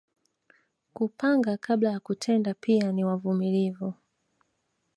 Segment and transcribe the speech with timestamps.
[0.93, 3.93] Kupanga kabla ya kutenda pia ni wavumilivu